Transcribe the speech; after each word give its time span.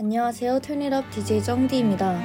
안녕하세요. 0.00 0.60
턴잇업 0.60 1.10
DJ 1.10 1.42
정디입니다. 1.42 2.20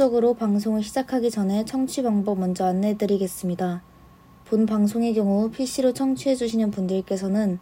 본격적으로 0.00 0.32
방송을 0.32 0.82
시작하기 0.82 1.30
전에 1.30 1.66
청취 1.66 2.02
방법 2.02 2.38
먼저 2.38 2.64
안내해 2.64 2.96
드리겠습니다. 2.96 3.82
본 4.46 4.64
방송의 4.64 5.12
경우 5.12 5.50
PC로 5.50 5.92
청취해 5.92 6.36
주시는 6.36 6.70
분들께서는 6.70 7.58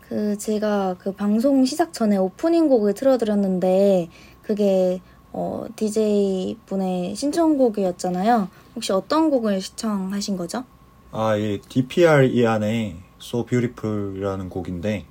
그, 0.00 0.36
제가 0.36 0.96
그 0.98 1.12
방송 1.12 1.64
시작 1.64 1.92
전에 1.92 2.16
오프닝 2.16 2.68
곡을 2.68 2.94
틀어드렸는데, 2.94 4.08
그게, 4.42 5.00
어, 5.32 5.66
DJ 5.76 6.58
분의 6.66 7.14
신청곡이었잖아요. 7.14 8.48
혹시 8.74 8.92
어떤 8.92 9.30
곡을 9.30 9.60
시청하신 9.60 10.36
거죠? 10.36 10.64
아, 11.12 11.38
예, 11.38 11.58
DPR 11.60 12.24
이 12.24 12.46
안에 12.46 12.96
So 13.20 13.44
Beautiful이라는 13.44 14.48
곡인데, 14.48 15.06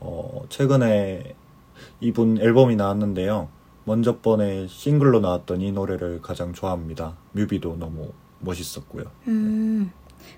어, 0.00 0.42
최근에 0.48 1.34
이분 2.00 2.38
앨범이 2.38 2.76
나왔는데요. 2.76 3.48
먼저 3.84 4.18
번에 4.18 4.66
싱글로 4.66 5.20
나왔던 5.20 5.60
이 5.60 5.72
노래를 5.72 6.20
가장 6.22 6.52
좋아합니다. 6.52 7.16
뮤비도 7.32 7.76
너무 7.76 8.10
멋있었고요. 8.40 9.04
음. 9.28 9.92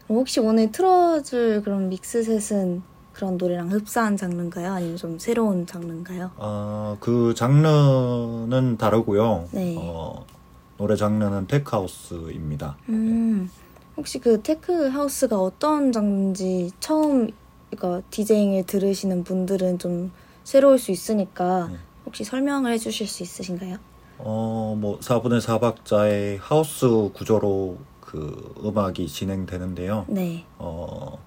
혹시 0.09 0.41
오늘 0.41 0.71
틀어줄 0.71 1.62
그런 1.62 1.88
믹스셋은 1.88 2.83
그런 3.19 3.37
노래랑 3.37 3.73
흡사한 3.73 4.17
장르인가요? 4.17 4.75
아니면 4.75 4.97
좀 4.97 5.19
새로운 5.19 5.67
장르인가요? 5.67 6.31
아, 6.37 6.97
그 7.01 7.34
장르는 7.34 8.77
다르고요. 8.79 9.49
네. 9.51 9.75
어, 9.77 10.25
노래 10.77 10.95
장르는 10.95 11.49
tech 11.49 11.81
house입니다. 11.81 12.77
음, 12.89 13.51
혹시 13.97 14.21
그 14.21 14.41
tech 14.41 14.87
house가 14.87 15.37
어떤 15.37 15.91
장르인지 15.91 16.71
처음 16.78 17.33
그러니까 17.71 18.07
DJing을 18.11 18.66
들으시는 18.67 19.25
분들은 19.25 19.81
좀 19.81 20.12
새로울 20.45 20.78
수 20.78 20.93
있으니까 20.93 21.71
네. 21.73 21.77
혹시 22.07 22.23
설명을 22.23 22.73
해주실 22.75 23.09
수 23.09 23.25
있으신가요? 23.25 23.78
어, 24.19 24.77
뭐 24.78 25.01
4분의 25.01 25.41
4박자의 25.41 26.39
하우스 26.41 26.87
구조로 27.12 27.78
그 28.01 28.55
음악이 28.65 29.09
진행되는데요. 29.09 30.05
네. 30.07 30.45
어, 30.59 31.19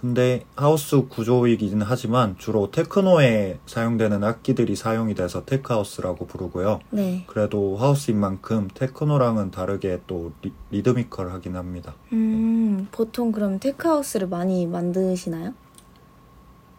근데 0.00 0.44
하우스 0.54 1.08
구조이긴 1.08 1.82
하지만 1.82 2.38
주로 2.38 2.70
테크노에 2.70 3.58
사용되는 3.66 4.22
악기들이 4.22 4.76
사용이 4.76 5.16
돼서 5.16 5.44
tech 5.44 5.70
house라고 5.70 6.28
부르고요. 6.28 6.78
네. 6.90 7.24
그래도 7.26 7.76
house인 7.76 8.20
만큼 8.20 8.68
테크노랑은 8.74 9.50
다르게 9.50 10.00
또 10.06 10.30
리, 10.40 10.52
리드미컬하긴 10.70 11.56
합니다. 11.56 11.96
음, 12.12 12.86
보통 12.92 13.32
그럼 13.32 13.58
tech 13.58 13.88
house를 13.88 14.28
많이 14.28 14.68
만드시나요? 14.68 15.54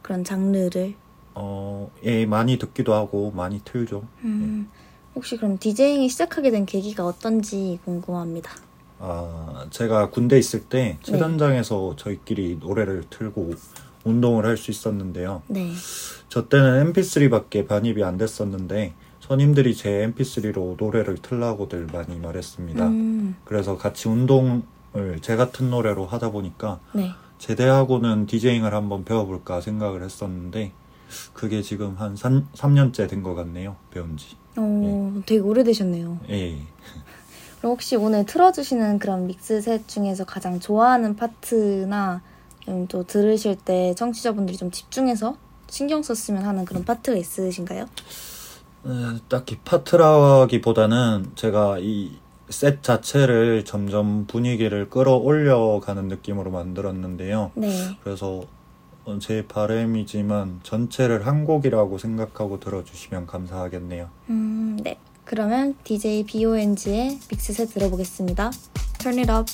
그런 0.02 0.24
장르를. 0.24 0.96
어, 1.36 1.92
예, 2.06 2.26
많이 2.26 2.58
듣기도 2.58 2.94
하고 2.94 3.32
많이 3.32 3.60
틀죠. 3.66 4.08
음, 4.24 4.72
혹시 5.14 5.36
그럼 5.36 5.58
디제잉이 5.58 6.08
시작하게 6.08 6.52
된 6.52 6.66
계기가 6.66 7.06
어떤지 7.06 7.80
궁금합니다. 7.84 8.69
아, 9.00 9.66
제가 9.70 10.10
군대 10.10 10.38
있을 10.38 10.62
때 10.66 10.98
체전장에서 11.04 11.96
저희끼리 11.96 12.58
노래를 12.60 13.04
틀고 13.10 13.54
운동을 14.04 14.46
할 14.46 14.58
수 14.58 14.72
있었는데요. 14.72 15.42
네. 15.48 15.72
저 16.28 16.48
때는 16.48 16.94
mp3밖에 16.94 17.68
반입이 17.68 18.04
안 18.04 18.18
됐었는데 18.18 18.94
선임들이 19.22 19.76
제 19.76 20.12
mp3로 20.16 20.78
노래를 20.78 21.18
틀라고들 21.18 21.88
많이 21.94 22.18
말했습니다. 22.20 22.88
음, 22.88 23.36
그래서 23.46 23.78
같이 23.78 24.08
운동을 24.10 24.62
제 25.22 25.36
같은 25.36 25.70
노래로 25.70 26.06
하다 26.06 26.32
보니까 26.32 26.80
네. 26.94 27.12
제대하고는 27.38 28.26
디제잉을 28.26 28.74
한번 28.74 29.06
배워볼까 29.06 29.62
생각을 29.62 30.04
했었는데 30.04 30.72
그게 31.34 31.62
지금 31.62 31.96
한 31.98 32.16
3, 32.16 32.74
년째 32.74 33.08
된 33.08 33.24
것 33.24 33.34
같네요. 33.36 33.76
배운 33.92 34.18
지. 34.18 34.36
어, 34.58 35.22
되게 35.26 35.40
오래되셨네요. 35.42 36.20
예. 36.30 36.58
그럼 37.60 37.74
혹시 37.74 37.96
오늘 37.96 38.26
틀어주시는 38.26 39.00
그런 39.00 39.28
믹스셋 39.28 39.88
중에서 39.88 40.26
가장 40.26 40.60
좋아하는 40.60 41.16
파트나 41.16 42.22
좀또 42.66 43.04
들으실 43.06 43.58
때 43.58 43.94
청취자분들이 43.96 44.58
좀 44.58 44.72
집중해서 44.72 45.36
신경 45.68 46.02
썼으면 46.02 46.44
하는 46.44 46.66
그런 46.66 46.84
파트가 46.84 47.18
있으신가요? 47.18 47.84
에, 47.84 48.90
딱히 49.28 49.58
파트라기보다는 49.64 51.32
제가 51.36 51.78
이 51.80 52.30
셋 52.50 52.82
자체를 52.82 53.64
점점 53.64 54.26
분위기를 54.26 54.90
끌어올려 54.90 55.80
가는 55.84 56.08
느낌으로 56.08 56.52
만들었는데요. 56.52 57.52
네. 57.56 57.70
그래서 58.04 58.42
어, 59.06 59.18
제 59.20 59.46
바람이지만 59.48 60.62
전체를 60.64 61.26
한 61.28 61.46
곡이라고 61.46 61.98
생각하고 61.98 62.60
들어주시면 62.60 63.28
감사하겠네요. 63.28 64.10
음, 64.30 64.78
네. 64.84 64.98
그러면 65.30 65.76
DJ 65.84 66.24
BONG의 66.24 67.20
믹스셋 67.30 67.72
들어보겠습니다. 67.76 68.50
Turn 68.98 69.20
it 69.20 69.32
up. 69.32 69.46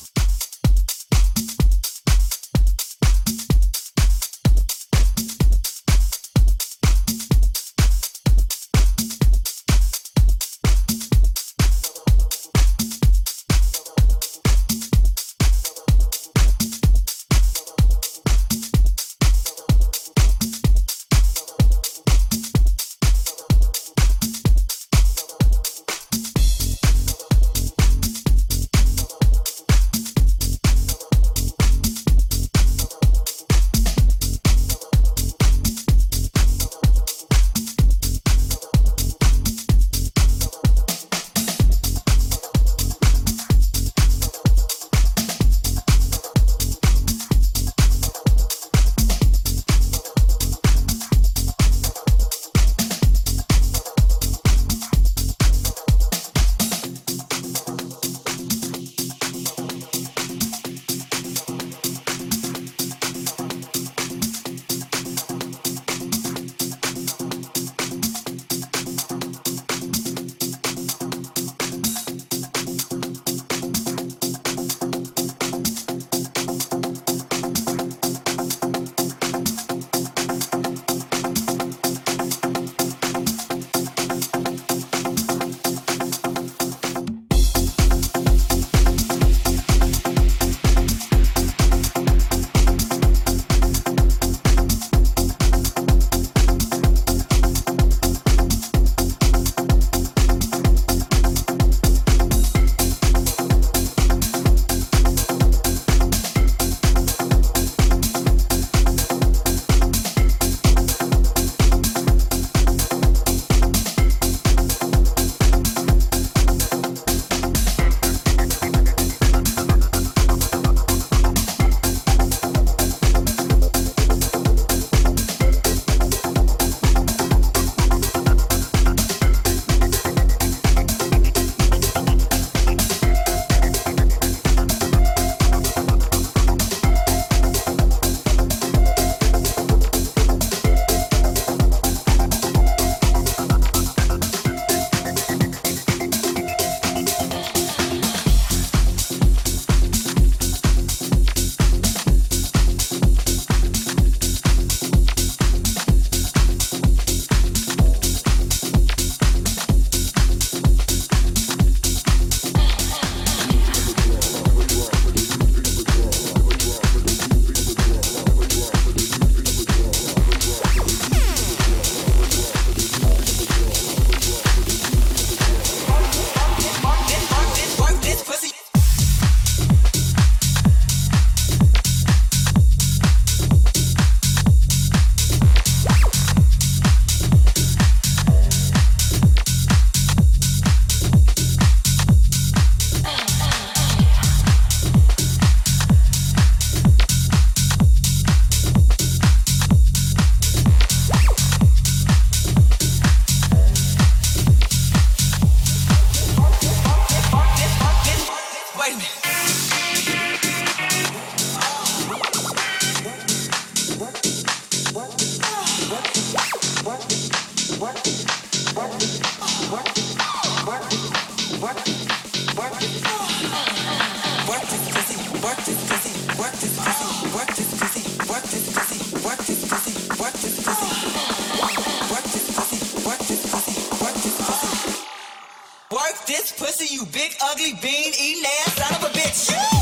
ugly 237.56 237.74
bean 237.82 238.12
eating 238.20 238.44
ass 238.44 238.74
son 238.76 238.96
of 238.96 239.04
a 239.04 239.18
bitch. 239.18 239.75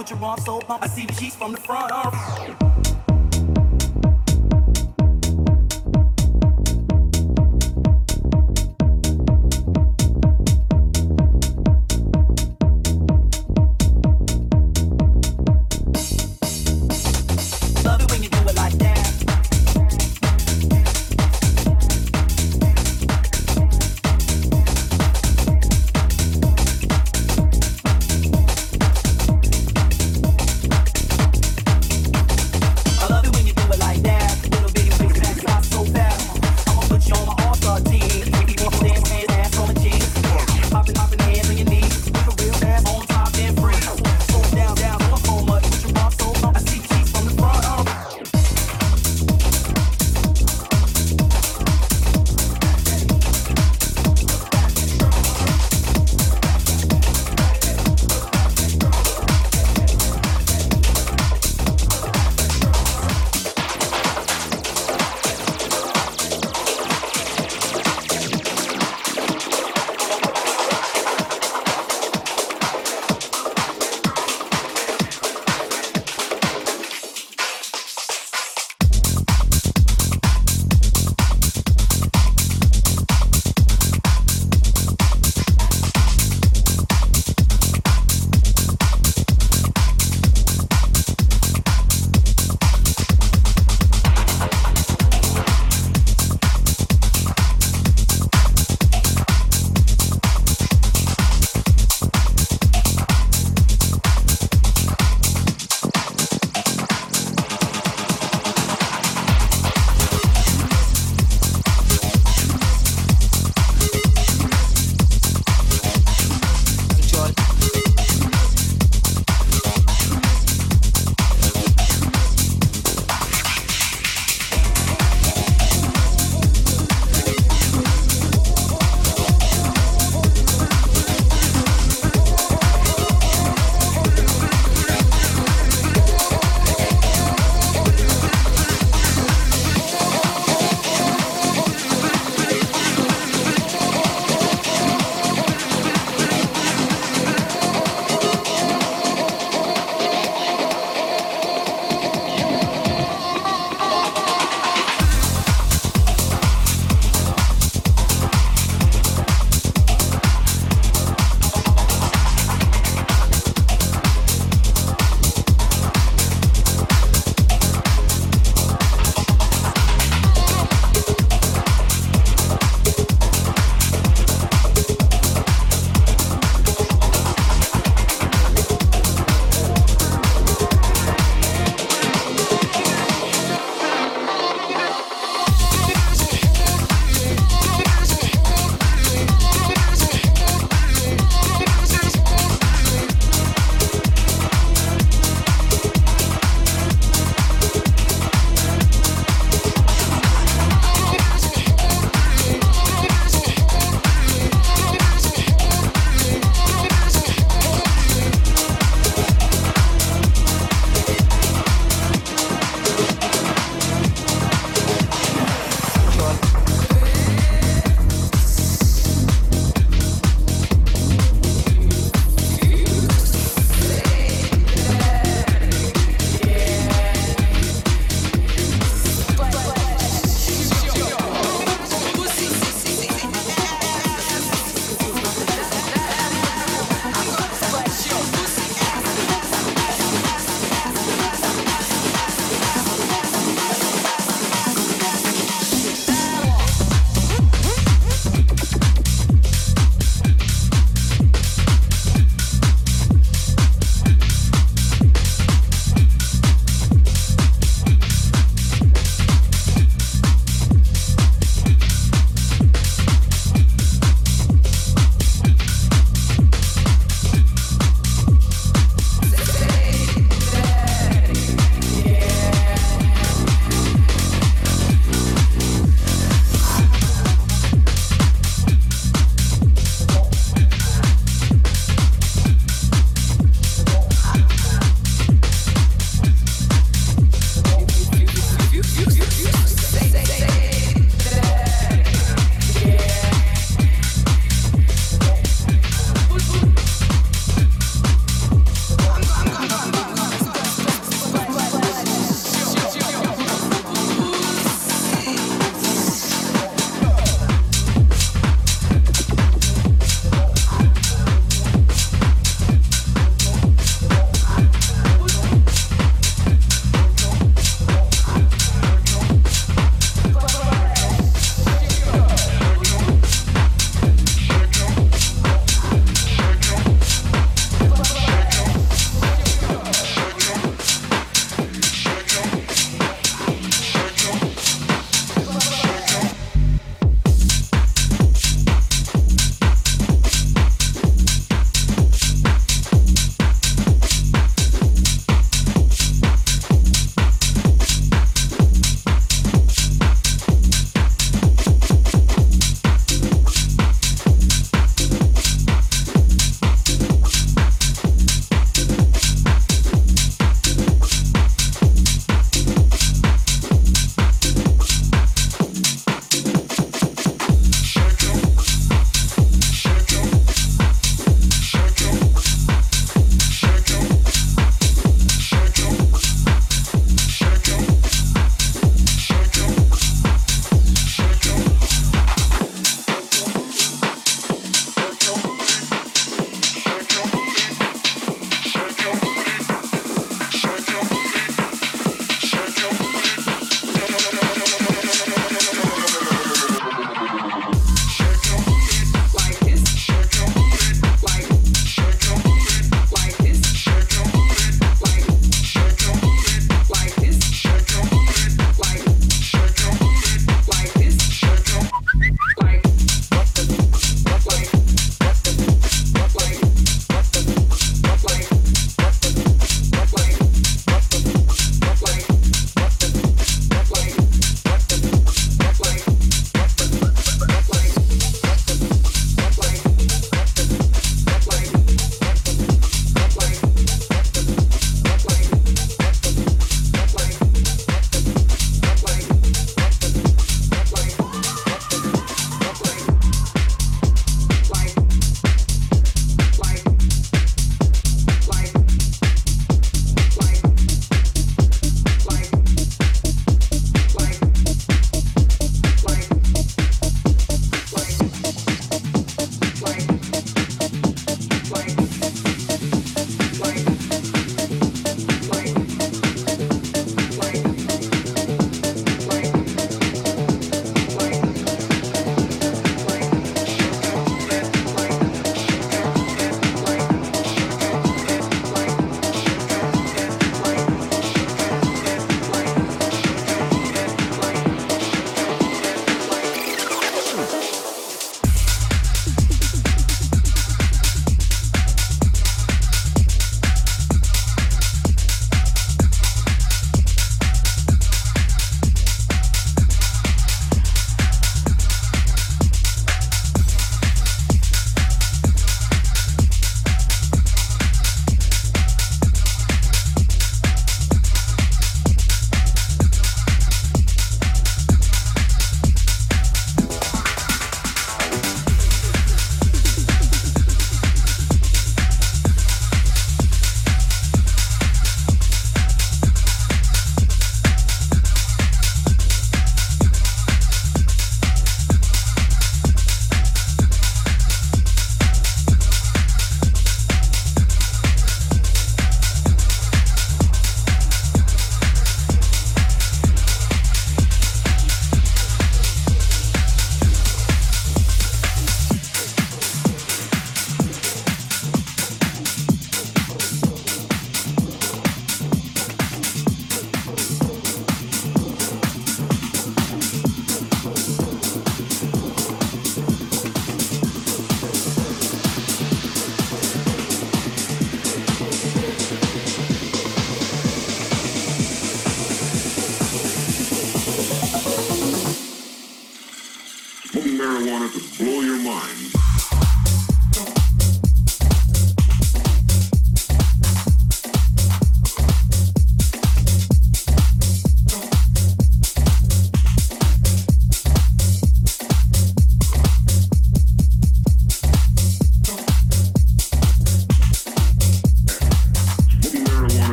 with 0.00 0.08
your 0.08 0.18
mom, 0.18 0.38
so 0.38 0.60
pop. 0.60 0.82
I 0.82 0.86
see 0.86 1.04
the 1.04 1.12
sheets 1.12 1.36
from 1.36 1.52
the 1.52 1.58
front. 1.58 1.92
All 1.92 2.10
right. 2.10 2.29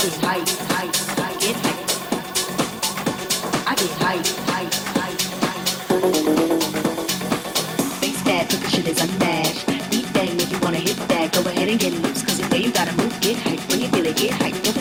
Get 0.00 0.12
hype. 0.22 0.50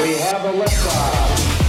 We 0.00 0.16
have 0.16 0.44
a 0.46 0.52
liftoff. 0.52 1.61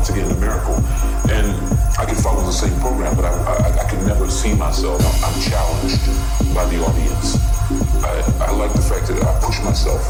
Once 0.00 0.16
again, 0.16 0.30
a 0.30 0.40
miracle. 0.40 0.76
And 1.28 1.52
I 2.00 2.06
can 2.08 2.16
follow 2.16 2.40
the 2.40 2.56
same 2.56 2.72
program, 2.80 3.14
but 3.16 3.26
I, 3.26 3.36
I, 3.36 3.84
I 3.84 3.90
can 3.90 4.00
never 4.06 4.30
see 4.30 4.54
myself. 4.54 4.96
I'm 5.20 5.36
challenged 5.44 6.00
by 6.56 6.64
the 6.72 6.80
audience. 6.80 7.36
I, 8.00 8.48
I 8.48 8.50
like 8.56 8.72
the 8.72 8.80
fact 8.80 9.08
that 9.08 9.20
I 9.20 9.38
push 9.44 9.60
myself. 9.60 10.00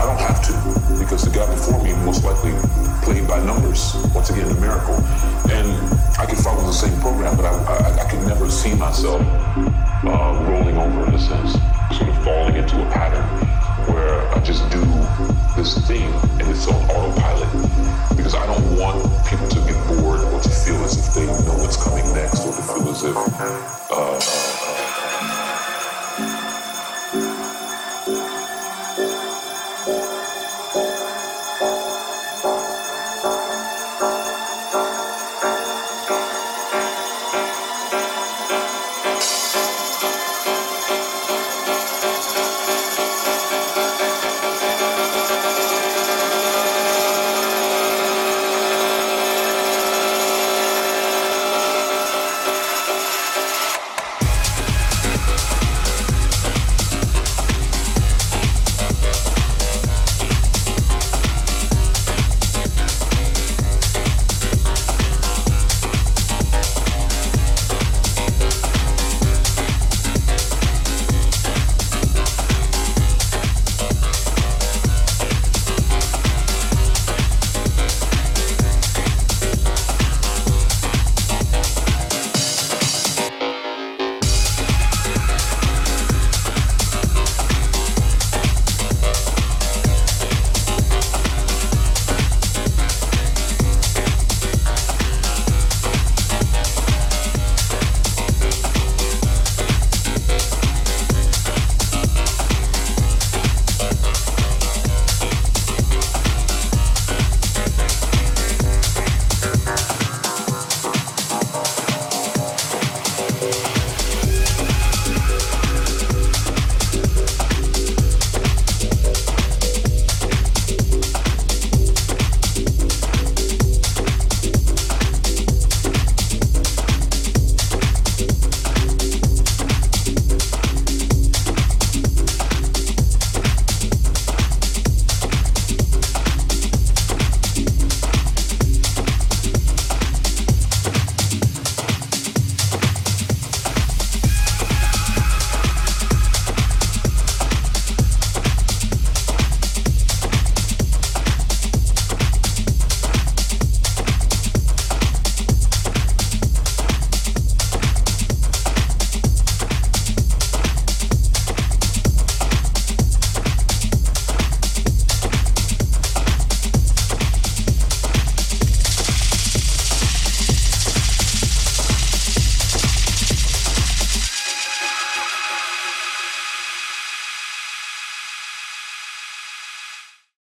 I 0.00 0.08
don't 0.08 0.18
have 0.24 0.40
to, 0.48 0.56
because 0.96 1.28
the 1.28 1.36
guy 1.36 1.44
before 1.52 1.84
me 1.84 1.92
most 2.08 2.24
likely 2.24 2.56
played 3.04 3.28
by 3.28 3.44
numbers. 3.44 3.92
Once 4.14 4.30
again, 4.30 4.48
a 4.48 4.58
miracle. 4.58 4.96
And 5.52 5.68
I 6.16 6.24
can 6.24 6.40
follow 6.40 6.64
the 6.64 6.72
same 6.72 6.98
program, 7.00 7.36
but 7.36 7.44
I, 7.44 7.52
I, 7.52 8.06
I 8.06 8.08
can 8.08 8.26
never 8.26 8.48
see 8.48 8.74
myself 8.74 9.20
uh, 9.20 10.32
rolling 10.48 10.78
over 10.78 11.04
in 11.08 11.12
a 11.12 11.20
sense, 11.20 11.60
sort 11.92 12.08
of 12.08 12.24
falling 12.24 12.56
into 12.56 12.80
a 12.80 12.90
pattern 12.90 13.20
where 13.92 14.26
I 14.32 14.40
just 14.40 14.64
do 14.70 14.80
this 15.60 15.76
thing 15.86 16.08
and 16.40 16.48
it's 16.48 16.66
on 16.66 16.80
autopilot 16.88 17.69
because 18.30 18.48
I 18.48 18.54
don't 18.54 18.78
want 18.78 19.26
people 19.26 19.48
to 19.48 19.60
get 19.60 19.74
bored 19.88 20.20
or 20.20 20.40
to 20.40 20.48
feel 20.50 20.76
as 20.84 20.96
if 20.96 21.14
they 21.14 21.26
know 21.26 21.58
what's 21.58 21.82
coming 21.82 22.04
next 22.14 22.46
or 22.46 22.52
to 22.52 22.62
feel 22.62 22.88
as 22.88 23.02
if 23.02 23.16
uh, 23.16 23.90
uh, 23.90 24.69